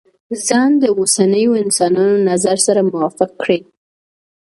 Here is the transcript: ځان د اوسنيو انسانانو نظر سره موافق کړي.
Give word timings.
ځان 0.47 0.71
د 0.81 0.83
اوسنيو 0.99 1.59
انسانانو 1.63 2.17
نظر 2.29 2.57
سره 2.67 2.81
موافق 2.91 3.29
کړي. 3.41 3.59